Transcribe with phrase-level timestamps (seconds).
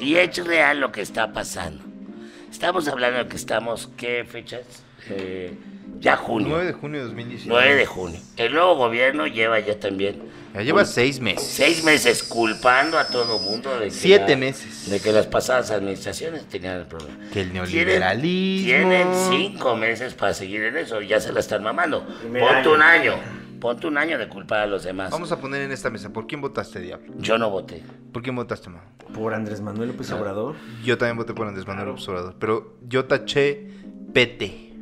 [0.00, 1.84] Y es real lo que está pasando.
[2.50, 4.62] Estamos hablando de que estamos, ¿qué fechas?
[5.08, 5.54] Eh,
[6.00, 6.48] ya junio.
[6.50, 7.60] 9 de junio de 2019.
[7.62, 8.20] 9 de junio.
[8.36, 10.22] El nuevo gobierno lleva ya también
[10.54, 11.46] Ya lleva seis meses.
[11.46, 14.90] seis meses culpando a todo mundo de que Siete la- meses.
[14.90, 17.16] de que las pasadas administraciones tenían el problema.
[17.32, 18.66] Que el Tienen- neoliberalismo.
[18.66, 22.04] Tienen cinco meses para seguir en eso, ya se la están mamando.
[22.06, 23.14] Ponte un año,
[23.60, 25.10] ponte un año de culpar a los demás.
[25.10, 26.12] Vamos a poner en esta mesa.
[26.12, 27.12] ¿Por quién votaste, Diablo?
[27.18, 27.82] Yo no voté.
[28.12, 28.82] ¿Por quién votaste, ma?
[29.14, 30.54] Por Andrés Manuel López Obrador.
[30.84, 32.34] Yo también voté por Andrés Manuel López Obrador.
[32.38, 33.68] Pero yo taché
[34.12, 34.72] PT.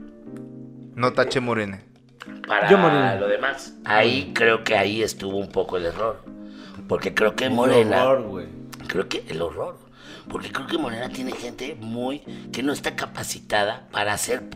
[0.95, 1.83] No taché Morena.
[2.47, 3.15] Para Yo Morena.
[3.17, 6.23] lo demás, ahí creo que ahí estuvo un poco el error.
[6.89, 8.47] Porque creo que Morena, horror, güey.
[8.87, 9.77] creo que el horror.
[10.29, 12.21] Porque creo que Morena tiene gente muy
[12.53, 14.49] que no está capacitada para hacer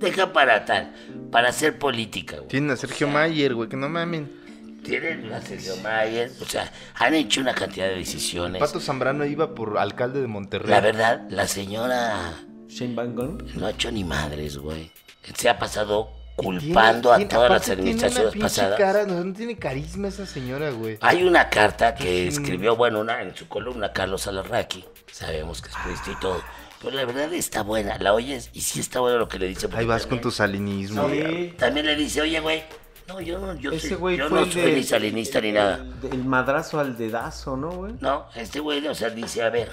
[0.00, 0.92] deja para tal,
[1.30, 2.36] para hacer política.
[2.36, 2.48] güey.
[2.48, 4.40] Tienen a Sergio Mayer, güey, que no mamen.
[4.82, 8.60] Tienen a Sergio Mayer, o sea, han hecho una cantidad de decisiones.
[8.60, 10.70] Pato Zambrano iba por alcalde de Monterrey.
[10.70, 12.34] La verdad, la señora
[12.68, 13.14] Shane Van
[13.54, 14.90] no ha hecho ni madres, güey.
[15.34, 18.78] Se ha pasado Tiene- culpando a tiene- todas las aparte tiene una administraciones pasadas.
[18.78, 20.98] cara, no, no tiene carisma esa señora, güey.
[21.00, 24.84] Hay una carta que escribió, bueno, una, en su columna Carlos Alarraqui.
[25.12, 26.42] Sabemos que es periodista y todo.
[26.82, 27.98] Pero la verdad está buena.
[27.98, 29.68] La oyes y sí está bueno lo que le dice.
[29.74, 31.08] Ahí vas con tu salinismo.
[31.10, 31.54] Sí.
[31.58, 32.62] También le dice, oye, güey.
[33.06, 35.84] No, yo no, yo, Ese soy- yo no soy de- ni salinista ni nada.
[36.04, 37.94] El, el madrazo al dedazo, ¿no, güey?
[38.00, 39.72] No, este güey, o sea, dice, a ver,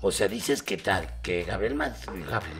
[0.00, 2.56] o sea, dices que tal, que Gabriel Mancera, Gabriel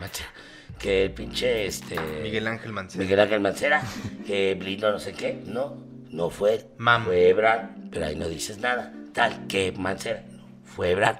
[0.81, 1.95] que el pinche, este...
[2.23, 3.03] Miguel Ángel Mancera.
[3.03, 3.83] Miguel Ángel Mancera,
[4.25, 5.77] que blindó no sé qué, no,
[6.09, 7.05] no fue él, Mam.
[7.05, 10.23] fue Ebrard, pero ahí no dices nada, tal, que Mancera,
[10.65, 11.17] fue Ebrard,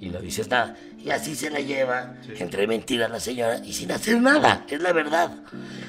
[0.00, 3.92] y no dices nada, y así se la lleva, entre mentiras la señora, y sin
[3.92, 5.30] hacer nada, es la verdad.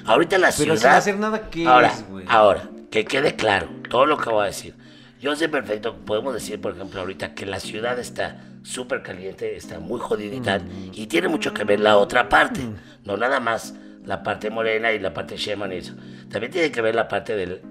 [0.05, 0.77] Ahorita la Pero ciudad...
[0.77, 2.25] sin hacer nada, ¿qué ahora, es, güey?
[2.29, 4.75] Ahora, que quede claro, todo lo que voy a decir.
[5.19, 9.79] Yo sé perfecto, podemos decir, por ejemplo, ahorita que la ciudad está súper caliente, está
[9.79, 10.89] muy jodida y tal, Mm.
[10.93, 12.61] y tiene mucho que ver la otra parte,
[13.03, 15.93] no nada más la parte morena y la parte Sheman y eso.
[16.31, 17.61] También tiene que ver la parte del,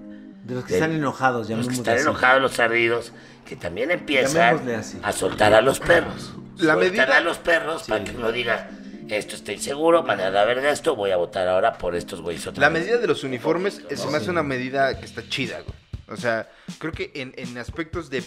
[0.43, 2.03] De los que de- están enojados, los llamémosle que están así.
[2.03, 3.11] enojados, los ardidos,
[3.45, 4.59] que también empiezan
[5.03, 6.33] a soltar a los perros.
[6.57, 8.69] La Sueltan medida- a los perros para que uno diga,
[9.09, 12.61] esto está inseguro, mañana la verga esto, voy a votar ahora por estos güeyes otra
[12.61, 12.83] La vez".
[12.83, 15.75] medida de los uniformes eh, se me hace una medida que está chida, güey.
[16.07, 16.47] O sea,
[16.79, 18.23] creo que en, en aspectos de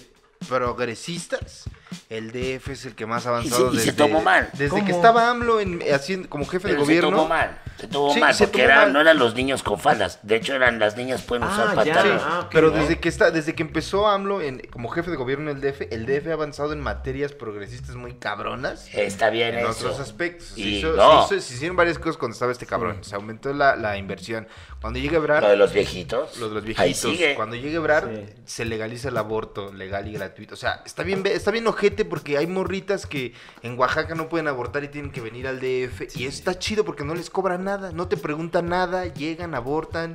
[0.49, 1.65] progresistas,
[2.11, 4.49] el DF es el que más ha avanzado Y se- y se desde, tomó mal.
[4.53, 4.85] desde ¿Cómo?
[4.85, 7.11] que estaba AMLO en, haciendo, como jefe Pero de gobierno.
[7.11, 8.93] se tomó mal, se tomó Sí, mal, se porque tomó era- mal.
[8.93, 12.23] no eran los niños con faldas, de hecho eran las niñas pueden Ah, usar pantalones.
[12.25, 12.49] Ah.
[12.51, 12.77] Pero ¿no?
[12.77, 15.89] desde que está, desde que empezó AMLO en, como jefe de gobierno en el DF,
[15.91, 18.89] el DF ha avanzado en materias progresistas muy cabronas.
[18.95, 19.71] Está bien En eso.
[19.71, 20.49] otros aspectos.
[20.49, 21.27] Se, Y hizo- no.
[21.29, 23.03] se hizo- se hicieron varias cosas cuando estaba este cabrón.
[23.05, 24.47] Se aumentó la, la inversión.
[24.81, 26.37] Cuando llegue Ebrard, Lo de los viejitos.
[26.39, 27.11] Los de los Ahí viejitos.
[27.11, 27.35] sigue.
[27.35, 28.25] Cuando llegue Ebrard, Sí.
[28.45, 30.55] se legaliza el aborto legal y gratuito.
[30.55, 34.49] O sea, está bien, está bien ojete porque hay morritas que en Oaxaca no pueden
[34.49, 36.17] abortar y tienen que venir al DF.
[36.17, 40.15] Y está chido porque no les cobran nada, no te preguntan nada, llegan, abortan.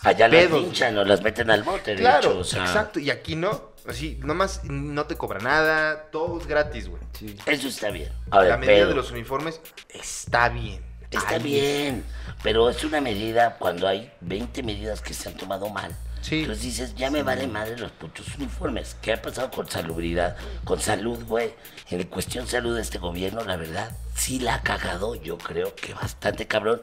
[0.00, 0.62] Allá las pedos.
[0.62, 2.98] hinchan o las meten al bote, de Claro, hecho, o sea, exacto.
[2.98, 3.72] Y aquí no.
[3.86, 7.02] Así, nomás no te cobra nada, todo es gratis, güey.
[7.18, 7.36] Sí.
[7.46, 8.10] Eso está bien.
[8.32, 9.60] La medida pero- de los uniformes
[9.90, 10.82] está bien.
[11.10, 12.02] Está bien,
[12.42, 15.94] pero es una medida cuando hay 20 medidas que se han tomado mal.
[16.24, 16.40] Sí.
[16.40, 18.96] Entonces dices, ya me vale madre los putos uniformes.
[19.02, 20.38] ¿Qué ha pasado con salubridad?
[20.64, 21.52] Con salud, güey.
[21.90, 25.16] En cuestión salud de este gobierno, la verdad, sí la ha cagado.
[25.16, 26.80] Yo creo que bastante cabrón.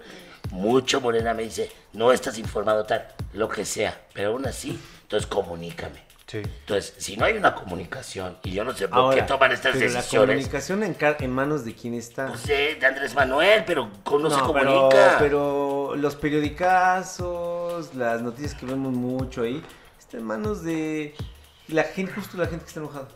[0.52, 4.00] Mucho Morena me dice, no estás informado tal, lo que sea.
[4.14, 6.11] Pero aún así, entonces comunícame.
[6.32, 6.38] Sí.
[6.38, 9.74] Entonces, si no hay una comunicación, y yo no sé por Ahora, qué toman estas
[9.74, 12.28] pero la decisiones, comunicación en, en manos de quién está.
[12.28, 15.18] pues de, de Andrés Manuel, pero con- no, se pero, comunica.
[15.20, 19.62] pero los periodicazos, las noticias que vemos mucho ahí,
[20.00, 21.16] están en manos de
[21.68, 23.10] la gente, justo la gente que está enojada.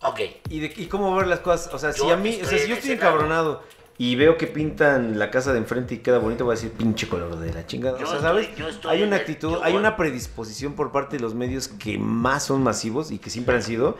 [0.00, 1.72] Ok, Y, de, y cómo ver las cosas.
[1.74, 3.62] O sea, si a mí, o sea, si yo estoy encabronado
[3.98, 7.08] y veo que pintan la casa de enfrente y queda bonito, voy a decir pinche
[7.08, 7.98] color de la chingada.
[7.98, 8.56] Yo o sea, estoy- ¿sabes?
[8.56, 12.44] yo estoy hay una actitud, hay una predisposición por parte de los medios que más
[12.44, 13.96] son masivos y que siempre han sido.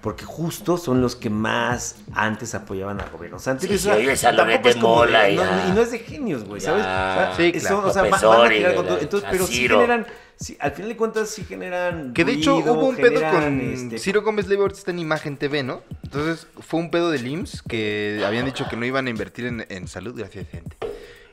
[0.00, 3.36] Porque justo son los que más antes apoyaban al gobierno.
[3.36, 6.42] O sea, antes Sí, sí, de es como Mola no, y no es de genios,
[6.42, 6.80] güey, ¿sabes?
[6.80, 7.86] O sea, Sí, claro.
[7.86, 8.98] o sea, van a tirar con todo.
[8.98, 10.04] Entonces, pero sí generan,
[10.36, 13.98] sí, al final de cuentas sí generan Que de hecho hubo un pedo con este,
[13.98, 15.82] Ciro Gómez Leiva, ahorita está en Imagen TV, ¿no?
[16.02, 19.66] Entonces fue un pedo del IMSS que habían dicho que no iban a invertir en,
[19.68, 20.76] en salud, gracias gente.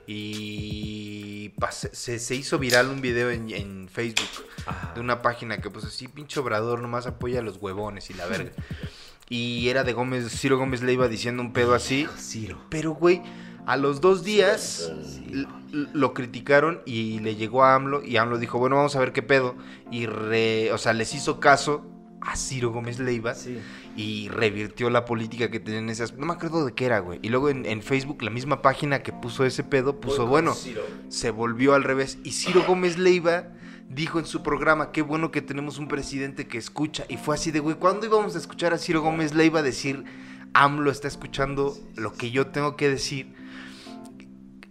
[0.07, 1.53] Y
[1.91, 4.93] se, se hizo viral un video en, en Facebook Ajá.
[4.95, 8.25] de una página que pues así, pinche obrador, nomás apoya a los huevones y la
[8.25, 8.51] verga.
[9.29, 12.07] Y era de Gómez, Ciro Gómez Leiva diciendo un pedo así.
[12.17, 12.59] Ciro.
[12.69, 13.21] Pero, güey,
[13.69, 14.91] a los dos días
[15.71, 19.21] lo criticaron y le llegó a AMLO y AMLO dijo, bueno, vamos a ver qué
[19.21, 19.55] pedo.
[19.91, 21.85] Y, re- o sea, les hizo caso
[22.21, 23.59] a Ciro Gómez Leiva Sí.
[23.95, 26.15] y revirtió la política que tenían esas.
[26.17, 27.19] No me acuerdo de qué era, güey.
[27.21, 30.55] Y luego en, en Facebook, la misma página que puso ese pedo, puso, bueno,
[31.09, 32.17] se volvió al revés.
[32.23, 33.49] Y Ciro Gómez Leiva
[33.87, 37.05] dijo en su programa, qué bueno que tenemos un presidente que escucha.
[37.07, 40.03] Y fue así de, güey, ¿cuándo íbamos a escuchar a Ciro Gómez Leiva decir,
[40.55, 43.37] AMLO está escuchando lo que yo tengo que decir?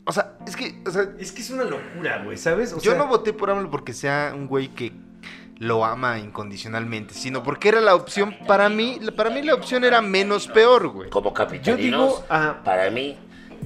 [0.08, 2.72] O sea, es que, o sea, Es que es una locura, güey, ¿sabes?
[2.72, 4.90] O yo sea, no voté por AMLO porque sea un güey que
[5.58, 10.00] lo ama incondicionalmente, sino porque era la opción, para mí, para mí la opción era
[10.00, 11.10] menos peor, güey.
[11.10, 13.18] Como Yo capitalinos, digo, ah, para mí,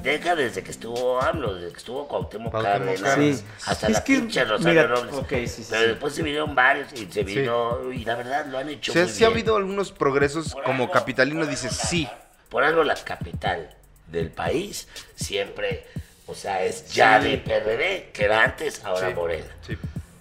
[0.02, 3.44] deja desde que estuvo AMLO, desde que estuvo Cuauhtémoc Cuauhtémoc Cárdenas, Cárdenas.
[3.66, 5.14] hasta Es la que, pinche Rosario mira, Robles.
[5.14, 5.88] ok, sí, sí, Pero sí.
[5.90, 9.04] después se vinieron varios y se vino, y la verdad lo han hecho O sea,
[9.04, 12.08] muy sí ha habido algunos progresos Por como algo- capitalino, dices, la- sí.
[12.48, 13.68] Por algo la capital
[14.08, 15.86] del país siempre,
[16.26, 17.28] o sea, es ya Sí.
[17.28, 19.46] de PRD, que era antes, ahora Sí, Morena.
[19.66, 19.76] sí.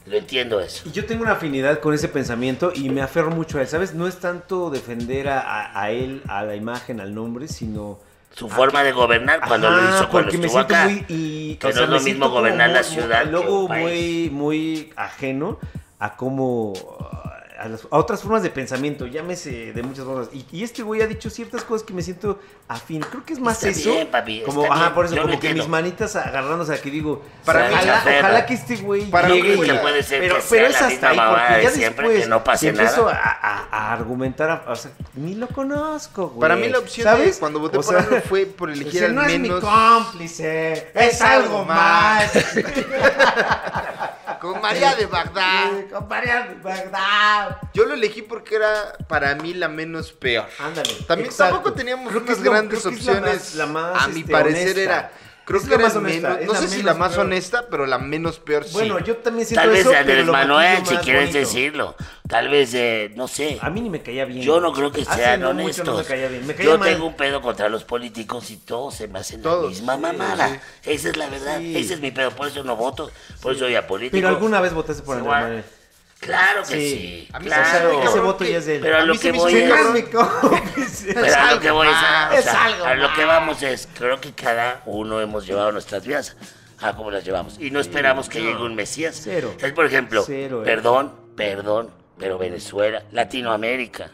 [0.08, 0.84] Lo entiendo eso.
[0.90, 3.94] Y yo tengo una afinidad con ese pensamiento y me aferro mucho a él, ¿sabes?
[3.94, 8.00] No es tanto defender a, a- a él, a la imagen, al nombre, sino...
[8.34, 10.84] Su forma de gobernar cuando Ajá, lo hizo, cuando porque me estuvo siento acá.
[10.90, 11.06] muy...
[11.10, 15.60] Y, Que no es lo me mismo gobernar la ciudad Luego muy, muy ajeno
[16.00, 16.74] a cómo...
[17.62, 20.30] A, las- a otras formas de pensamiento, llámese de muchas formas.
[20.34, 23.02] Y, y este güey ha dicho ciertas cosas que me siento afín.
[23.04, 23.92] Creo que es más Está eso.
[23.92, 25.64] bien, papi, como, está ajá, bien, por eso, yo como que entiendo.
[25.64, 29.54] mis manitas agarrándose a que digo, Para mí- ojalá, ojalá que este güey Para llegue
[29.54, 32.24] y- puede ser pero, que pero sea es la hasta ahí, porque ya siempre, después
[32.24, 33.22] que no pase empiezo nada.
[33.24, 36.42] a, a- a argumentar, a- o sea, ni lo conozco, güey.
[36.42, 37.36] Para mí la opción ¿sabes?
[37.36, 39.64] de cuando voté O por sea, AMLO fue por elegir al no es mi menos
[39.64, 42.32] cómplice, es algo más.
[44.42, 45.78] con María de Bagdad.
[45.80, 47.58] Eh, compadre, ¿verdad?
[47.74, 50.48] Yo lo elegí porque era para mí la menos peor.
[50.60, 50.94] Ándale.
[51.08, 51.56] También exacto.
[51.56, 53.36] tampoco teníamos unas grandes creo que es la opciones.
[53.36, 54.82] más- la más, a mi este, parecer honesta.
[54.82, 55.12] era
[55.46, 57.26] creo Es que la más honesta, menos, no la sé si la más peor.
[57.26, 58.74] honesta, pero la menos peor sí.
[58.74, 61.38] Bueno, yo también siento Tal vez eso, Andrés Manuel, si quieres bonito.
[61.40, 61.96] decirlo.
[62.28, 63.58] Tal vez, eh, no sé.
[63.62, 64.42] A mí ni me caía bien.
[64.42, 65.86] Yo no creo que sean no mucho honestos.
[65.88, 66.48] no me caía bien.
[66.48, 66.90] Me caía Yo mal.
[66.90, 70.02] tengo un pedo contra los políticos y todos se me hacen la Todos, misma sí,
[70.02, 70.48] mamada.
[70.50, 70.92] sí.
[70.92, 71.58] Esa es la verdad.
[71.60, 71.78] Sí.
[71.78, 72.32] Ese es mi pedo.
[72.32, 73.12] Por eso no voto.
[73.42, 74.16] Por eso soy apolítico.
[74.16, 75.42] Pero alguna vez votaste por Sí, Andrés.
[75.44, 75.64] Manuel.
[76.22, 76.90] Claro que Sí.
[76.92, 77.28] sí.
[77.34, 77.94] A mí se me claro.
[77.98, 78.82] muy Ese voto que- ya es de él.
[78.82, 79.70] Pero a A lo mí se que voy es...
[80.14, 80.62] No.
[81.14, 84.22] Pero a lo que voy es, o sea, algo a lo que vamos es, creo
[84.22, 86.38] que cada uno hemos llevado nuestras vidas
[86.80, 87.58] a cómo las llevamos.
[87.60, 89.20] Y no esperamos que llegue un Mesías.
[89.24, 89.54] Cero.
[89.60, 90.66] Es, por ejemplo, Cero, eh.
[90.66, 91.90] perdón, perdón,
[92.20, 94.12] pero Venezuela, Latinoamérica,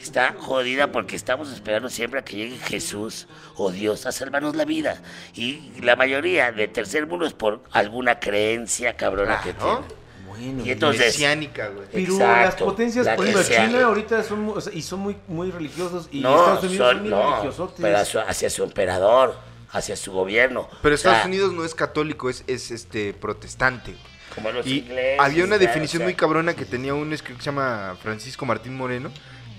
[0.00, 3.26] está jodida porque estamos esperando siempre a que llegue Jesús
[3.56, 5.00] o Dios a salvarnos la vida.
[5.34, 9.97] Y la mayoría de tercer mundo es por alguna creencia cabrona que tienen.
[10.38, 11.86] Bueno, Y entonces- Mesiánica, güey.
[11.92, 13.66] Pero Exacto, las potencias, la por ejemplo, sea.
[13.66, 16.86] China ahorita son, mu- o sea, y son muy, muy religiosos y No, Estados Unidos
[16.86, 17.76] son, son, muy no, religiosotes.
[17.80, 19.36] pero hacia, hacia su emperador,
[19.70, 20.68] hacia su gobierno.
[20.82, 23.94] Pero O sea, Estados Unidos no es católico, es, es este protestante.
[24.34, 27.12] como los Y ingleses, había una claro, definición o sea, muy cabrona que tenía un
[27.12, 29.10] escritor que se llama Francisco Martín Moreno,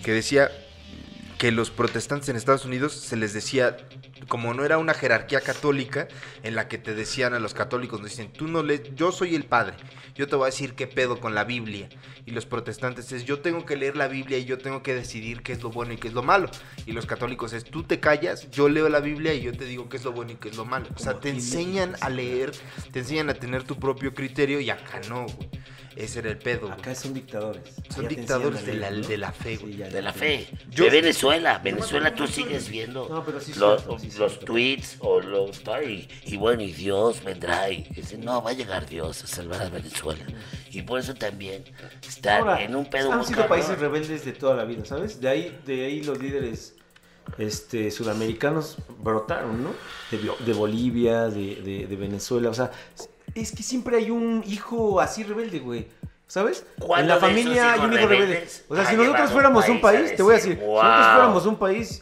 [0.04, 0.50] que decía
[1.40, 3.78] que los protestantes en Estados Unidos se les decía,
[4.28, 6.10] como no era una jerarquía católica,
[6.44, 9.36] en la que te decían a los católicos, nos dicen, tú no le, yo soy
[9.36, 9.78] el padre,
[10.16, 11.88] yo te voy a decir qué pedo con la Biblia.
[12.26, 15.42] Y los protestantes es, yo tengo que leer la Biblia y yo tengo que decidir
[15.42, 16.52] qué es lo bueno y qué es lo malo.
[16.86, 19.88] Y los católicos es, tú te callas, yo leo la Biblia y yo te digo
[19.88, 20.88] qué es lo bueno y qué es lo malo.
[20.94, 22.52] O sea, te enseñan a leer,
[22.92, 25.50] te enseñan a tener tu propio criterio y acá no, güey.
[26.00, 26.72] Ese era el pedo, güey.
[26.72, 27.62] Acá son dictadores.
[27.94, 29.06] Son Ya dictadores de la, ¿no?
[29.06, 29.74] de la fe, güey.
[29.74, 30.48] Sí, ya, de la fe.
[30.72, 31.60] Yo- de Venezuela.
[31.62, 35.62] Venezuela tú sigues viendo No, pero sí los, cierto, sí los tweets o los...
[35.68, 39.62] ay, y bueno, y Dios vendrá y dice, no, va a llegar Dios a salvar
[39.62, 40.24] a Venezuela.
[40.72, 41.66] Y por eso también
[42.08, 45.20] está Ahora, en un pedo han sido países rebeldes de toda la vida, ¿sabes?
[45.20, 46.76] De ahí, de ahí los líderes
[47.38, 49.74] este, sudamericanos brotaron, ¿no?
[50.12, 52.72] De, de Bolivia, de, de- de Venezuela, o sea,
[53.42, 55.88] es que siempre hay un hijo así rebelde, güey.
[56.28, 56.64] ¿Sabes?
[56.78, 58.48] ¿Cuál En la familia hay un hijo rebelde.
[58.68, 61.08] O sea, si nosotros fuéramos un un país a te voy a decir, si nosotros
[61.14, 62.02] fuéramos un país,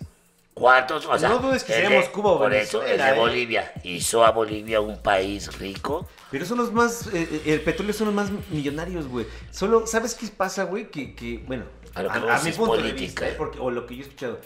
[0.57, 1.05] ¿Cuántos?
[1.05, 3.13] O sea, No dudes que de- Cuba o Por eso, el de ¿eh?
[3.13, 6.07] Bolivia hizo a Bolivia un país rico.
[6.31, 9.27] Pero son los más, eh, eh, el petróleo son los más millonarios, güey.
[9.51, 10.89] Solo, ¿sabes qué pasa, güey?
[10.89, 13.69] Que, que, bueno, A lo que a, vamos a mi punto de vista, porque, o
[13.69, 14.39] lo que yo he escuchado.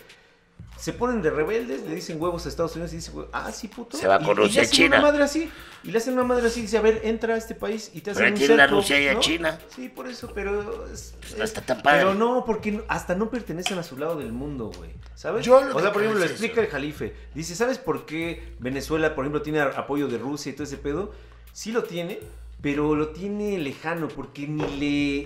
[0.77, 3.97] Se ponen de rebeldes, le dicen huevos a Estados Unidos y dicen, ah, sí, puto.
[3.97, 4.97] Se va con y, Rusia y y le hacen China.
[4.97, 5.49] una madre así,
[5.83, 8.01] y le hacen una madre así, y dice, a ver, entra a este país y
[8.01, 9.19] te hacen Pero un tienen a cerco, Rusia y a ¿no?
[9.19, 9.59] China.
[9.75, 10.87] Sí, por eso, pero...
[10.91, 11.99] es- Pues no es- está tan padre.
[11.99, 14.89] Pero no, porque hasta no pertenecen a su lado del mundo, güey.
[15.13, 15.45] ¿Sabes?
[15.45, 16.61] Yo lo o sea, por ejemplo, lo explica eso.
[16.61, 17.15] el Jalife.
[17.35, 21.11] Dice, ¿sabes por qué Venezuela, por ejemplo, tiene apoyo de Rusia y todo ese pedo?
[21.53, 22.19] Sí lo tiene,
[22.61, 24.65] pero lo tiene lejano porque ni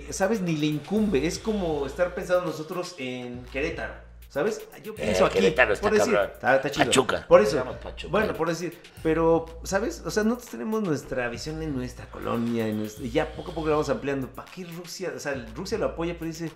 [0.04, 0.42] le, ¿sabes?
[0.42, 1.26] Ni le incumbe.
[1.26, 4.04] Es como estar pensando nosotros en Querétaro.
[4.36, 4.60] ¿Sabes?
[4.84, 5.38] Yo pienso aquí.
[5.38, 6.84] Eh, Querétaro está por decir, está, está chido.
[6.84, 7.26] Pachuca.
[7.26, 7.64] Por eso.
[7.82, 8.10] Pachuca.
[8.10, 8.76] Bueno, por decir.
[9.02, 10.02] Pero, ¿sabes?
[10.04, 12.68] O sea, nosotros tenemos nuestra visión en nuestra colonia.
[12.68, 14.26] En nuestra- y ya poco a poco la vamos ampliando.
[14.28, 15.10] ¿Para qué Rusia?
[15.16, 16.50] O sea, Rusia lo apoya, pero dice.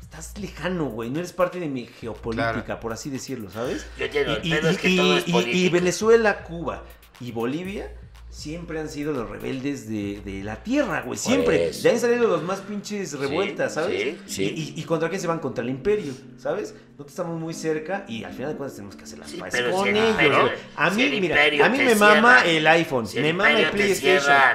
[0.00, 1.10] estás lejano, güey.
[1.10, 3.84] No eres parte de mi geopolítica, por así decirlo, ¿sabes?
[3.98, 5.72] Yo Y, pedo y- es que y- todo es y- y político.
[5.74, 6.84] Venezuela, Cuba
[7.20, 7.92] y Bolivia
[8.30, 11.18] siempre han sido los rebeldes de, de la tierra, güey.
[11.18, 11.70] Siempre.
[11.72, 14.16] Ya han salido los más pinches revueltas, ¿sabes?
[14.26, 14.42] sí, sí.
[14.44, 15.38] Y, y- y contra qué se van?
[15.40, 16.74] Contra el imperio, ¿sabes?
[16.94, 19.60] Nosotros estamos muy cerca y al final de cuentas tenemos que hacer las Sí, paces
[19.60, 20.50] pero con si el ellos.
[20.76, 23.32] A si mí, el mira, a mí me mama cierra- el iPhone, si el me
[23.32, 24.22] mama el imperio te PlayStation.
[24.22, 24.50] cierra-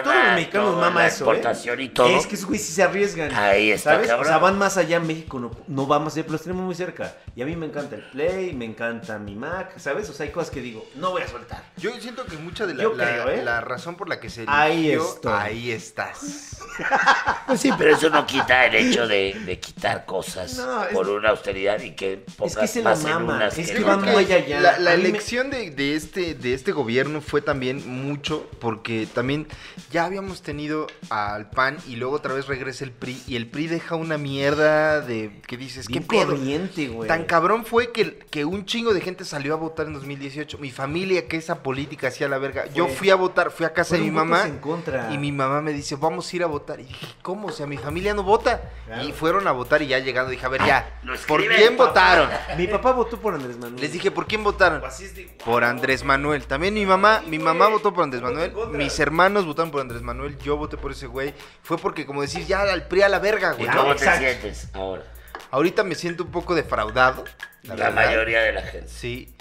[0.00, 1.42] a todos los mexicanos mama eso, ¿eh?
[1.78, 2.08] y todo.
[2.08, 3.32] Es que esos güeyes sí se arriesgan.
[3.32, 4.06] Ahí está, ¿Sabes?
[4.08, 4.26] O cabrón.
[4.26, 4.98] sea, van más allá.
[4.98, 7.14] México no, no va más allá, pero los tenemos muy cerca.
[7.36, 10.10] Y a mí me encanta el Play, me encanta mi Mac, ¿sabes?
[10.10, 11.62] O sea, hay cosas que digo, no voy a soltar.
[11.76, 13.42] Yo siento que mucha de la, Yo la- creo, ¿eh?
[13.44, 15.32] la razón por la que se Ahí eligió, estoy.
[15.32, 16.58] ahí estás.
[17.46, 21.08] Pues sí, pero eso no quita el hecho de, de quitar cosas No, es- por
[21.08, 24.12] una austeridad y que pongas Es que se la mama, unas es que otras.
[24.12, 24.60] muy allá.
[24.60, 29.46] La, me- elección de, de este, de este gobierno fue también mucho porque también
[29.92, 33.66] ya habíamos tenido al PAN y luego otra vez regresa el PRI y el PRI
[33.68, 36.26] deja una mierda de que dices, ¿qué Bien pedo?
[36.28, 37.08] corriente, güey.
[37.08, 40.58] Tan cabrón fue que, que un chingo de gente salió a votar en 2018.
[40.58, 42.64] Mi familia, que esa política hacía la verga.
[42.74, 44.46] Yo fui a votar, fui a casa de mi mamá.
[44.46, 45.12] en contra.
[45.12, 46.80] Y mi mamá me dice, vamos a ir a votar.
[46.80, 47.48] Y dije, ¿cómo?
[47.48, 48.70] O sea, mi familia no vota.
[48.86, 49.04] Claro.
[49.04, 51.86] Y fueron a votar y ya llegando dije, a ver, ya, Lo ¿por escribe quién
[51.88, 52.28] votaron?
[52.56, 53.80] Mi papá votó por Andrés Manuel.
[53.80, 54.84] Les dije, ¿por quién votaron?
[54.84, 56.46] Así es de- Por Andrés Manuel.
[56.46, 58.52] También mi mamá, mi mamá votó por Andrés Manuel.
[58.72, 60.38] Mis hermanos votaron por Andrés Manuel.
[60.38, 61.34] Yo voté por ese güey.
[61.62, 63.76] Fue porque, como decir, ya al PRI a la verga, ¿Y güey.
[63.76, 65.02] Cómo te sientes ahora?
[65.50, 67.24] Ahorita me siento un poco defraudado.
[67.62, 68.88] La, La, mayoría de la gente.
[68.88, 69.34] Sí.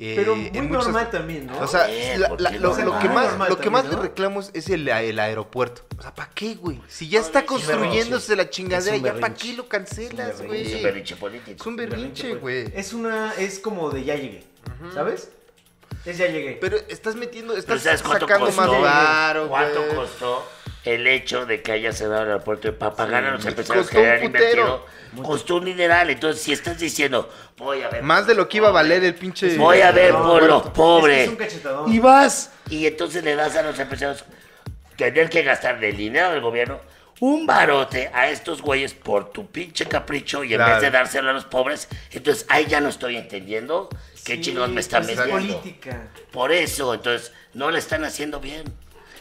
[0.00, 1.58] Eh, Pero muy en normal también, ¿no?
[1.58, 3.96] O sea, Bien, la- ¿por la- qué lo, lo que más, lo que más le
[3.96, 5.82] reclamos es el, el aeropuerto.
[5.98, 6.80] O sea, ¿para qué, güey?
[6.86, 10.68] Si ya está construyéndose la chingadera, ya ¿para qué lo cancelas, güey?
[10.68, 11.56] Es un berrinche político.
[11.60, 12.70] Es un berrinche, güey.
[12.76, 14.44] Es una, es como de ya llegué,
[14.94, 15.30] ¿sabes?
[16.04, 16.58] Es ya llegué.
[16.60, 18.60] Pero estás metiendo, ¿Pero estás sacando costó?
[18.62, 20.48] más varo, ¿Cuánto costó
[20.94, 24.24] el hecho de que haya cerrado el aeropuerto para pagar a los empresarios que habían
[24.24, 24.86] invertido?
[25.22, 26.10] Costó un dineral.
[26.10, 28.02] Entonces, si estás diciendo, voy a ver.
[28.02, 29.56] Más de lo que iba a valer el pinche...
[29.56, 31.30] Voy a ver No, por los pobres.
[31.30, 34.24] es un y vas y entonces le das a los empresarios
[34.96, 36.80] tener que gastar del dinero del gobierno
[37.20, 40.74] un barote a estos güeyes por tu pinche capricho y en Claro.
[40.74, 43.88] vez de dárselo a los pobres, entonces ahí ya no estoy entendiendo
[44.24, 45.56] qué Sí, chingados me están pues es vendiendo.
[45.58, 46.08] política.
[46.30, 48.62] Por eso, entonces, no le están haciendo bien.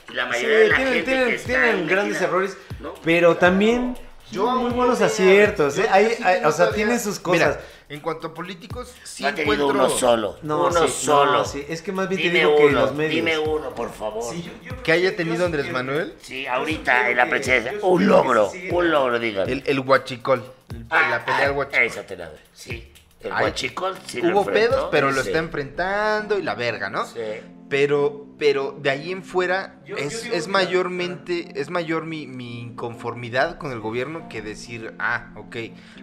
[0.10, 2.58] Y la Sí, mayoría de la tienen, gente tienen- que está tienen metida, grandes errores,
[2.80, 2.94] ¿no?
[3.04, 3.98] pero también
[4.32, 5.78] Yo muy buenos aciertos.
[5.78, 5.88] ¿eh?
[5.90, 7.40] Hay- sí hay- o sea, tienen sus cosas.
[7.56, 9.86] Mira, en cuanto a políticos, sí no ha tenido encuentro...
[9.86, 10.38] uno solo.
[10.42, 11.32] No, uno sí, solo.
[11.32, 13.16] no, sí, es que más bien te dime digo que uno, los medios.
[13.16, 14.24] Dime uno, por favor.
[14.34, 16.14] Sí, Sí, yo- yo Que haya tenido sí Andrés Manuel,
[16.52, 17.72] ahorita creo en la que- presidencia.
[17.72, 19.50] sí Un que logro, un logro, dígame.
[19.52, 21.84] el, el huachicol, el- Ah, la pelea ah, del huachicol.
[21.86, 22.92] Esa te la doy, sí.
[23.24, 25.28] El Ay, huachicol sí lo Hubo enfrentó, pedos, pero lo sí.
[25.30, 27.06] está enfrentando y la verga, ¿no?
[27.06, 27.22] Sí.
[27.69, 32.62] Pero, pero de ahí en fuera Yo- es, yo es mayormente, es mayor mi, mi
[32.62, 35.55] inconformidad con el gobierno que decir, ah, ok,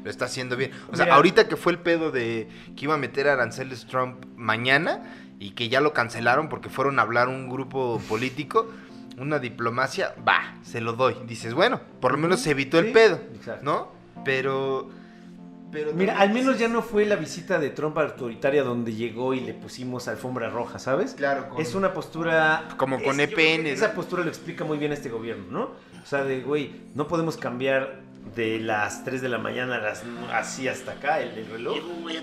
[0.02, 0.72] lo está haciendo bien.
[0.92, 1.16] O sea, Mira.
[1.16, 5.02] ahorita que fue el pedo de que iba a meter a aranceles Trump mañana
[5.38, 8.70] y que ya lo cancelaron porque fueron a hablar un grupo político,
[9.16, 11.16] una diplomacia, va, se lo doy.
[11.26, 13.64] Dices, bueno, por lo menos se evitó el pedo, exacto.
[13.64, 13.92] ¿no?
[14.24, 14.90] Pero,
[15.74, 19.40] pero Mira, al menos ya no fue la visita de Trump autoritaria donde llegó y
[19.40, 21.12] le pusimos alfombra roja, ¿sabes?
[21.14, 22.68] Claro, con- Es una postura...
[22.78, 23.94] Como con es- EPN, Esa ¿no?
[23.94, 25.62] postura lo explica muy bien este gobierno, ¿no?
[26.02, 28.00] O sea, de, güey, no podemos cambiar
[28.34, 30.02] de las 3 de la mañana a las,
[30.32, 31.76] así hasta acá el, el reloj.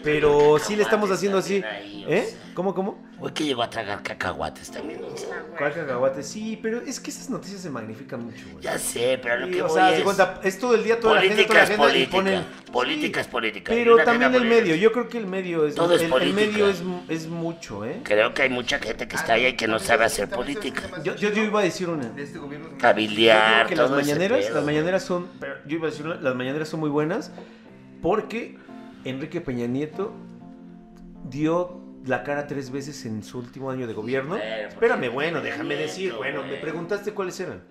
[0.03, 1.61] Pero sí le estamos haciendo así.
[1.63, 2.25] ¿Eh?
[2.27, 2.53] sea.
[2.55, 2.97] ¿Cómo, cómo?
[3.21, 5.01] Güey que llegó a tragar cacahuates también.
[5.03, 5.57] o sea, güey.
[5.57, 6.23] ¿Cuál cacahuate?
[6.23, 8.63] Sí, pero es que esas noticias se magnifican mucho, güey.
[8.63, 9.97] Ya sé, pero lo Sí, que o voy sea, es...
[9.99, 12.11] de cuenta, es todo el día, toda la gente, toda la y política.
[12.11, 12.45] ponen...
[12.71, 13.71] Política Sí, es política.
[13.73, 15.75] Pero también el medio, yo creo que el medio es...
[15.75, 16.41] Todo es el, el política.
[16.41, 17.99] medio es, es mucho, ¿eh?
[18.03, 20.81] Creo que hay mucha gente que está ahí y que no sabe hacer política.
[20.97, 22.09] se Yo, yo, iba a decir una.
[22.09, 22.69] de este gobierno.
[22.79, 25.91] Cabildear, creo que las todo ese mañaneras, pedo, las mañaneras son, pero yo iba a
[25.91, 27.31] decir, una, las mañaneras son muy buenas
[28.01, 28.57] porque
[29.03, 30.13] Enrique Peña Nieto
[31.29, 34.35] dio la cara tres veces en su último año de gobierno.
[34.39, 37.63] Pero, Espérame, bueno, déjame decir, bueno, me preguntaste cuáles eran.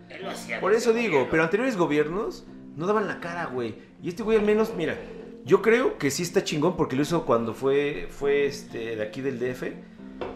[0.60, 1.30] Por eso digo, gobierno.
[1.30, 2.46] pero anteriores gobiernos
[2.76, 3.75] no daban la cara, güey.
[4.02, 4.96] Y este güey al menos, mira,
[5.44, 9.20] yo creo que sí está chingón porque lo hizo cuando fue, fue este, de aquí
[9.20, 9.64] del DF.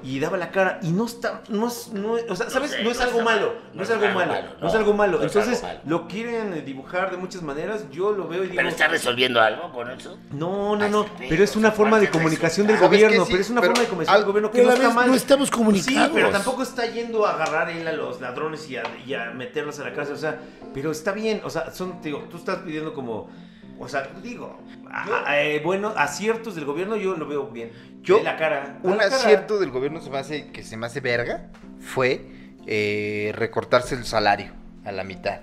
[0.03, 2.71] Y daba la cara y no está, no es, no es- o sea, No ¿sabes?
[2.73, 5.23] sé, No es no algo malo, mal, no es algo malo, no es algo malo.
[5.23, 5.81] Entonces, algo malo.
[6.03, 9.73] lo quieren dibujar de muchas maneras, yo lo veo y digo, Pero está resolviendo algo
[9.73, 10.19] con eso.
[10.33, 13.25] no, no, Ay, no, pero es una forma de comunicación del resulta- ¿Sabes gobierno?
[13.27, 15.07] Sí, pero es una pero forma de comunicación del gobierno que no está mal.
[15.09, 16.11] no estamos Sí, comunicados.
[16.13, 19.79] pero tampoco está yendo a agarrar él a los ladrones y a, y a meterlos
[19.81, 20.39] a la cárcel, o sea,
[20.75, 23.31] pero está bien, o sea, son, te digo, tú estás pidiendo como,
[23.79, 24.59] o sea, digo,
[24.91, 27.71] a- a- eh, bueno, aciertos del gobierno yo lo veo bien.
[28.03, 28.79] Yo, la cara.
[28.83, 29.17] Un la cara.
[29.17, 31.49] acierto del gobierno se me hace, que se me hace verga
[31.81, 32.21] fue
[32.67, 34.53] eh, recortarse el salario
[34.85, 35.41] a la mitad.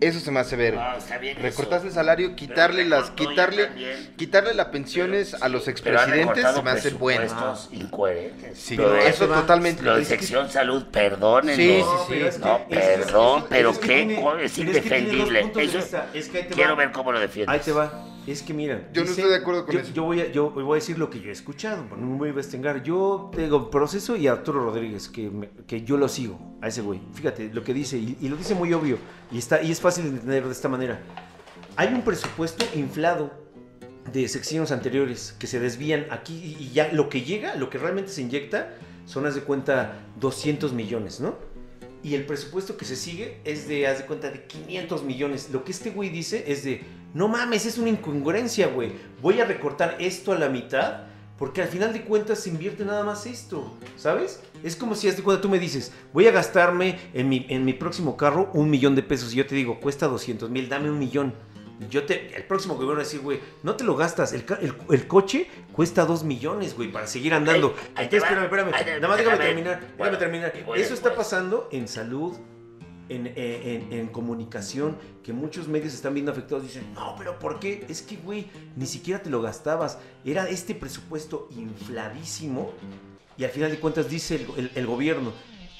[0.00, 0.74] Eso se me hace ver.
[0.74, 1.88] No, está bien Recortarse eso.
[1.88, 4.14] el salario, quitarle Pero las, quitarle, también.
[4.16, 7.54] quitarle las pensiones a los expresidentes se me hace bueno.
[7.70, 8.58] Incoherentes.
[8.58, 9.82] Sí, Lo de- eso totalmente.
[9.82, 11.54] Lo de Es que- sección salud, perdónenlo.
[11.56, 12.06] Sí, sí, No, sí.
[12.08, 14.14] pero No, es que- perdón, es- pero es que qué tiene-
[14.44, 15.52] es pero indefendible.
[15.58, 15.78] Eso-.
[16.14, 16.76] Es que ahí te Quiero va.
[16.76, 17.52] ver cómo lo defiendes.
[17.54, 17.92] Ahí te va.
[18.26, 18.88] Es que mira.
[18.92, 19.92] Yo no estoy de acuerdo con yo, eso.
[19.94, 21.84] Yo voy, a, yo voy a decir lo que yo he escuchado.
[21.96, 22.82] No me voy a investigar.
[22.82, 27.00] Yo tengo proceso y Arturo Rodríguez, que, me- que yo lo sigo a ese güey.
[27.14, 28.98] Fíjate lo que dice, y, y lo dice muy obvio.
[29.32, 31.00] Y, está, y es fácil de entender de esta manera.
[31.76, 33.32] Hay un presupuesto inflado
[34.12, 38.10] de secciones anteriores que se desvían aquí y ya lo que llega, lo que realmente
[38.10, 38.74] se inyecta,
[39.06, 41.34] son, haz de cuenta, 200 millones, ¿no?
[42.02, 45.50] Y el presupuesto que se sigue es de, haz de cuenta, de 500 millones.
[45.52, 46.82] Lo que este güey dice es de,
[47.14, 48.92] no mames, es una incongruencia, güey.
[49.20, 51.02] Voy a recortar esto a la mitad
[51.38, 54.42] porque al final de cuentas se invierte nada más esto, ¿sabes?
[54.62, 58.16] Es como si cuenta tú me dices, voy a gastarme en mi, en mi próximo
[58.16, 61.34] carro un millón de pesos y yo te digo, cuesta 200 mil, dame un millón.
[61.88, 64.34] Yo te, el próximo gobierno va a decir, güey, no te lo gastas.
[64.34, 67.74] El, ca- el- el coche cuesta dos millones, güey, para seguir andando.
[67.96, 68.70] Entonces, espérame, espérame.
[69.00, 69.80] Nada más déjame terminar.
[69.96, 70.52] Déjame terminar.
[70.66, 72.36] voy Eso está pasando en salud,
[73.10, 76.62] en, eh, en- en comunicación, que muchos medios están viendo afectados.
[76.64, 77.84] Dicen, no, pero ¿por qué?
[77.88, 79.98] Es que, güey, ni siquiera te lo gastabas.
[80.24, 82.72] Era este presupuesto infladísimo.
[83.36, 85.32] Y al final de cuentas dice el, el- el gobierno,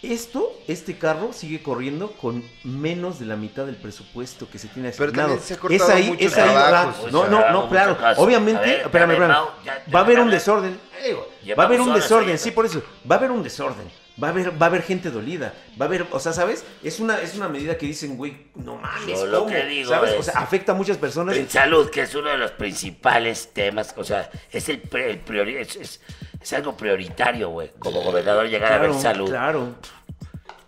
[0.03, 4.91] esto, este carro sigue corriendo con menos de la mitad del presupuesto que se tiene
[4.97, 5.29] Pero asignado.
[5.37, 6.97] también se ha es ahí, es ahí, trabajos.
[7.03, 7.99] Pues No, no, no, claro.
[8.17, 9.47] Obviamente, ver, espérame, espérame, espérame.
[9.67, 10.79] Ya Va a haber un desorden.
[11.03, 12.83] Eh, Va a haber un desorden, sí, por eso.
[13.11, 13.87] Va a haber un desorden.
[14.23, 15.55] Va a haber, va a haber gente dolida.
[15.81, 16.65] Va a haber, o sea, ¿sabes?
[16.83, 19.51] Es una, es una medida que dicen, güey, no mames, Yo lo ¿cómo?
[19.51, 20.15] que digo ¿Sabes?
[20.19, 21.37] O sea, afecta a muchas personas.
[21.37, 25.57] En salud, que es uno de los principales temas, o sea, es el, el priori-
[25.57, 26.01] es, es-
[26.41, 29.29] es algo prioritario, güey, como gobernador llegar a ver salud.
[29.29, 29.75] claro.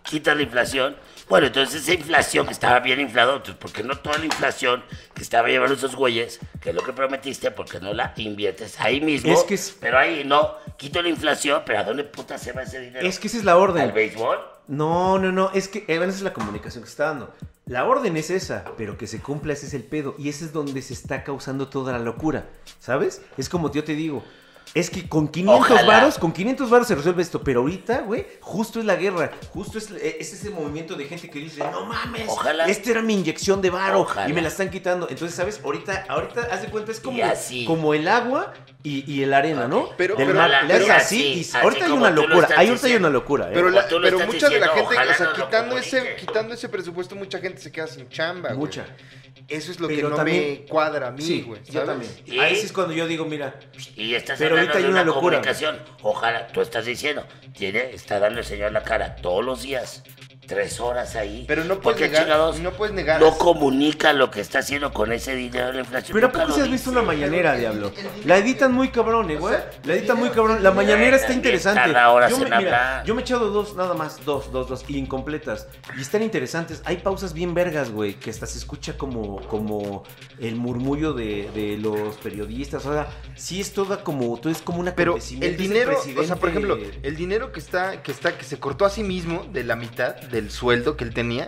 [0.03, 0.95] Quita la inflación.
[1.29, 4.83] Bueno, entonces esa inflación que estaba bien inflado, entonces, ¿por qué no toda la inflación
[5.13, 8.99] que estaba llevando esos güeyes, que es lo que prometiste, porque no la inviertes ahí
[9.01, 9.31] mismo?
[9.33, 12.63] Es que es- Pero ahí no, quito la inflación, pero ¿a dónde puta se va
[12.63, 13.07] ese dinero?
[13.07, 13.83] Es que esa es la orden.
[13.83, 14.37] ¿Al béisbol?
[14.67, 17.33] No, no, no, es que eh, bueno, esa es la comunicación que se está dando.
[17.65, 20.15] La orden es esa, pero que se cumpla ese es el pedo.
[20.19, 22.45] Y ese es donde se está causando toda la locura,
[22.79, 23.21] ¿sabes?
[23.37, 24.23] Es como yo te digo,
[24.73, 25.83] es que con 500 Ojalá.
[25.85, 29.77] varos, con 500 varos se resuelve esto, pero ahorita, güey, justo es la guerra, justo
[29.77, 32.65] es, eh, es ese movimiento de gente que dice, no mames, Ojalá.
[32.65, 34.27] esta era mi inyección de varo Ojalá.
[34.29, 35.07] y me la están quitando.
[35.09, 35.61] Entonces, ¿sabes?
[35.63, 37.65] Ahorita, ahorita, haz de cuenta, es como, así.
[37.65, 39.89] como el agua y, y el arena, ¿no?
[39.95, 42.47] Pero- Del pero- mar, le haces pero así, así, y así ahorita hay una locura,
[42.57, 43.51] ahí ahorita hay una locura, ¿eh?
[43.53, 47.37] Pero, la- pero mucha de la gente, o sea, quitando ese, quitando ese presupuesto, mucha
[47.39, 48.57] gente se queda sin chamba, güey.
[48.59, 48.85] Mucha.
[49.49, 51.61] Eso es lo que no también- me cuadra a mí, Sí, güey.
[51.69, 52.09] yo también.
[52.25, 52.39] ¿Y?
[52.39, 53.59] Ahí sí es cuando yo digo, mira,
[53.97, 55.37] Y estás Pero ahorita hay una, locura.
[55.37, 55.79] comunicación.
[56.01, 60.03] Ojalá, tú estás diciendo, tiene, está dando el señor la cara todos los días,
[60.53, 61.45] tres horas ahí.
[61.47, 64.59] Pero no puedes ¿Por qué negar- chingados no puedes negar- No comunica lo que está
[64.59, 66.13] haciendo con ese dinero de la inflación.
[66.13, 67.91] pero ¿a Nunca poco lo si has visto una mañanera, diablo?
[68.25, 69.55] La editan muy cabrón, eh, güey.
[69.55, 70.63] O sea, La editan muy cabrón.
[70.63, 71.81] La mañanera está interesante.
[72.29, 75.67] Yo me, mira, yo me he echado dos, nada más, dos, dos, dos, incompletas.
[75.97, 76.81] Y están interesantes.
[76.85, 80.03] Hay pausas bien vergas, güey, que hasta se escucha como, como
[80.39, 82.85] el murmullo de, de los periodistas.
[82.85, 86.35] O sea, sí es toda como, todo es como una Pero el dinero, o sea,
[86.35, 89.63] por ejemplo, el dinero que está, que está, que se cortó a sí mismo de
[89.63, 91.47] la mitad del sueldo que él tenía,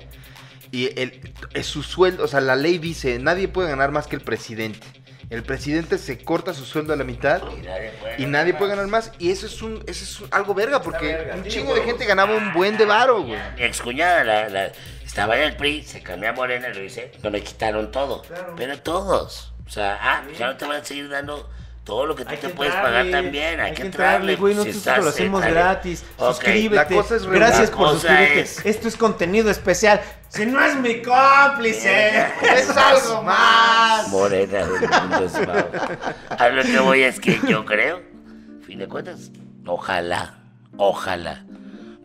[0.72, 4.16] y el, es su sueldo, o sea, la ley dice, nadie puede ganar más que
[4.16, 4.86] el presidente.
[5.32, 8.70] El presidente se corta su sueldo a la mitad Y nadie puede y nadie puede
[8.70, 9.12] ganar más.
[9.18, 12.06] Y eso es un, eso es un- algo verga, porque verga, un chingo de gente
[12.06, 13.40] ganaba un buen de varo, güey.
[13.58, 14.72] Mi excuñada la, la-
[15.04, 18.22] estaba en el PRI, se cambió a Morena, lo hice, no me quitaron todo.
[18.56, 19.52] Pero todos.
[19.66, 21.50] O sea, ah, ya no te van a seguir dando
[21.86, 23.60] todo lo que tú Hay te que puedes pagar también.
[23.62, 24.54] Hay, que entrarle, güey.
[24.54, 26.04] Si Nosotros estás, lo hacemos gratis.
[26.18, 26.76] Suscríbete.
[26.76, 27.26] La cosa es.
[27.28, 28.40] Gracias La por cosa suscribirte.
[28.42, 30.02] es- Esto es contenido especial.
[30.30, 34.10] Si no es mi cómplice, Es algo más.
[34.10, 35.36] Morena del mundo es.
[36.40, 38.02] A lo que voy es que yo creo,
[38.66, 39.32] fin de cuentas,
[39.66, 40.40] ojalá,
[40.78, 41.46] ojalá.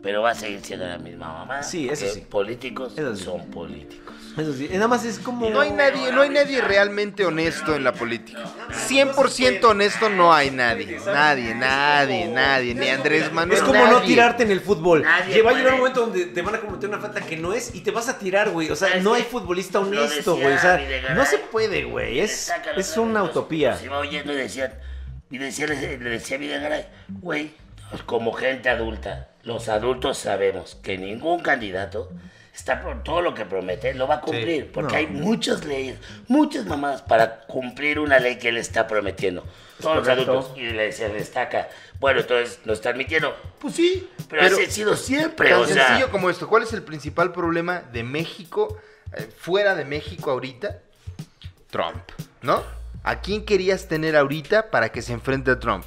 [0.01, 1.61] Pero va a seguir siendo la misma mamá.
[1.63, 2.21] Sí, eso sí.
[2.21, 3.23] Políticos Eso sí.
[3.23, 4.15] son políticos.
[4.37, 5.49] Eso sí, nada más es como.
[5.49, 8.39] No hay nadie, no hay nadie realmente honesto en la política.
[8.69, 10.99] 100% honesto no hay nadie.
[11.05, 12.73] Nadie, nadie, nadie.
[12.73, 13.59] Ni Andrés Manuel.
[13.59, 15.03] Es como no tirarte en el fútbol.
[15.03, 17.53] Nadie va a llegar un momento donde te van a cometer una falta que no
[17.53, 18.69] es y te vas a tirar, güey.
[18.69, 20.53] O sea, ¿Sabes no hay futbolista honesto, güey.
[20.53, 20.79] O sea,
[21.13, 22.21] no se puede, güey.
[22.21, 23.75] Es, es una utopía.
[23.75, 24.73] Se iba oyendo y decían,
[25.29, 27.51] y decía, le, decía a Videgaray, güey,
[28.05, 32.09] como gente adulta, los adultos sabemos que ningún candidato
[32.53, 34.97] está por todo lo que promete, lo va a cumplir, porque No.
[34.97, 39.43] hay muchas leyes, muchas mamás para cumplir una ley que él está prometiendo.
[39.81, 43.35] Todos los adultos, y le decía, destaca, bueno, entonces lo están mintiendo.
[43.59, 45.87] Pues sí, pero, Pero así ha sido siempre, Tan o sea.
[45.87, 46.47] sencillo como esto.
[46.47, 48.77] ¿Cuál es el principal problema de México
[49.13, 50.79] eh, fuera de México ahorita,
[51.69, 52.03] Trump,
[52.41, 52.61] ¿no?
[53.03, 55.85] ¿A quién querías tener ahorita para que se enfrente a Trump?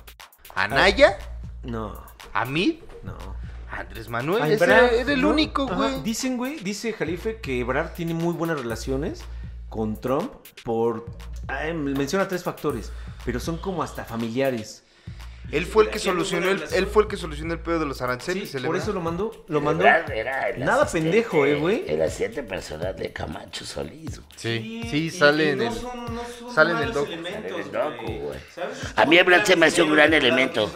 [0.56, 1.18] ¿A Naya?
[1.62, 2.76] No, ¿A Mid?
[3.04, 3.43] no.
[3.74, 4.42] ¿A Andrés Manuel?
[4.44, 5.30] Ese Ebrard, era, era el ¿no?
[5.30, 6.00] único, güey.
[6.02, 9.20] Dicen, güey, dice Jalife que Ebrard tiene muy buenas relaciones
[9.68, 10.32] con Trump
[10.64, 11.06] por...
[11.74, 12.92] menciona tres factores,
[13.24, 14.82] pero son como hasta familiares.
[15.50, 17.98] Él fue el que solucionó el, él fue el que solucionó el pedo de los
[17.98, 18.54] Sí, aranceles.
[18.54, 19.84] el por eso lo mandó, lo mandó.
[19.84, 21.84] Era el Nada pendejo, eh, güey.
[21.86, 24.16] El asistente personal de Camacho Solís.
[24.20, 24.28] güey.
[24.36, 25.72] Sí, sí, y- sale en no el...
[25.74, 27.12] son- no son sale en el docu.
[27.12, 28.38] elementos, Sale en el docu, güey.
[28.54, 28.78] ¿Sabes?
[28.96, 30.72] A mí Ebrard se me hace un gran elemento.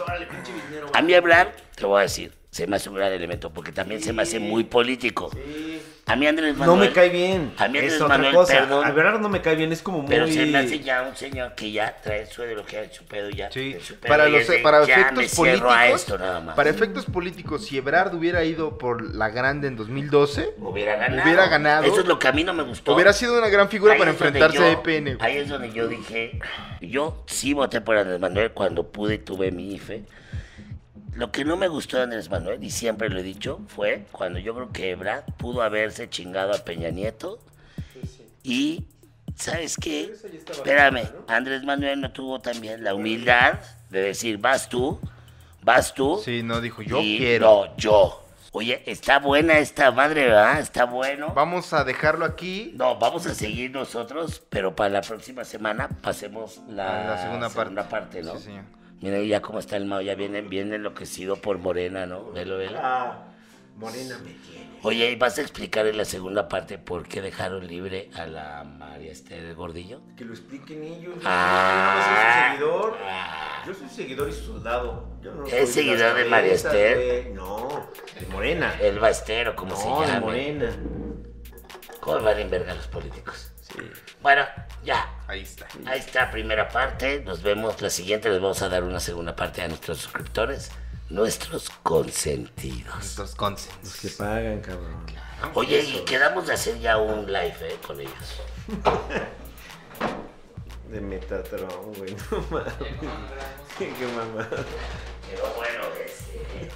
[0.93, 4.01] A mí Ebrard, te voy a decir, se me hace un gran elemento porque también
[4.01, 5.29] se me hace muy político.
[5.33, 5.81] Sí.
[6.07, 6.89] A mí Andrés No Manuel...
[6.89, 7.53] me cae bien.
[7.57, 8.53] A mí Andrés es otra Manuel, cosa.
[8.53, 8.83] perdón.
[8.83, 10.09] A Ebrard no me cae bien, es como muy...
[10.09, 13.29] Pero se me hace ya un señor que ya trae su ideología de su pedo
[13.29, 13.51] ya.
[13.51, 16.55] Sí, de su pedo, para, los, de, para ya efectos políticos, a esto nada más.
[16.55, 21.21] para efectos políticos, si Ebrard hubiera ido por la grande en 2012, Hubiera ganado.
[21.23, 21.83] Hubiera ganado.
[21.83, 22.95] Eso es lo que a mí no me gustó.
[22.95, 25.17] hubiera sido una gran figura Ahí para enfrentarse a EPN.
[25.19, 26.39] Ahí es donde yo dije,
[26.81, 30.05] yo sí voté por Andrés Manuel cuando pude y tuve mi IFE.
[31.13, 34.39] Lo que no me gustó de Andrés Manuel, y siempre lo he dicho, fue cuando
[34.39, 37.39] yo creo que Ebrard pudo haberse chingado a Peña Nieto.
[38.43, 38.85] Y,
[39.35, 40.13] ¿sabes qué?
[40.49, 44.99] Espérame, Andrés Manuel no tuvo también la humildad de decir, vas tú,
[45.61, 46.21] vas tú.
[46.23, 47.65] Sí, no, dijo, yo y quiero.
[47.65, 48.25] No, yo.
[48.51, 50.59] Oye, está buena esta madre, ¿verdad?
[50.59, 51.33] Está bueno.
[51.35, 52.73] Vamos a dejarlo aquí.
[52.75, 57.83] No, vamos a seguir nosotros, pero para la próxima semana pasemos la segunda parte.
[57.83, 58.37] parte, ¿no?
[58.37, 58.78] Sí, señor.
[59.01, 62.31] Mira ya cómo está el Mao, ya viene bien enloquecido por Morena, ¿no?
[62.31, 62.77] Velo, velo.
[62.81, 63.25] Ah,
[63.77, 64.69] Morena me tiene.
[64.83, 68.63] Oye, ¿y vas a explicar en la segunda parte por qué dejaron libre a la
[68.65, 70.01] María Esther Gordillo?
[70.17, 71.15] Que lo expliquen ellos.
[71.15, 72.03] Yo Ah.
[72.03, 72.97] soy su seguidor.
[73.05, 73.63] Ah.
[73.67, 75.17] Yo soy seguidor y soldado.
[75.21, 77.31] Yo no ¿Es soy seguidor de María Esther?
[77.31, 78.73] No, de Morena.
[78.81, 80.19] El Bastero, como se no, de llama.
[80.21, 80.75] Morena.
[82.01, 83.51] ¿Cómo van en verga los políticos?
[83.61, 83.79] Sí.
[84.21, 84.43] Bueno,
[84.83, 85.13] ya.
[85.29, 85.67] Ahí está.
[85.85, 87.21] Ahí está, primera parte.
[87.23, 88.31] Nos vemos la siguiente.
[88.31, 90.71] Les vamos a dar una segunda parte a nuestros suscriptores,
[91.11, 92.95] nuestros consentidos.
[92.95, 93.75] Nuestros consens.
[93.83, 95.05] Los que pagan, cabrón.
[95.53, 98.41] Oye, y quedamos de hacer ya un live eh, con ellos.
[100.89, 102.15] De Metatron, güey.
[102.31, 102.73] No mames.
[103.77, 104.49] Qué mamada.
[105.29, 106.71] Pero bueno, este.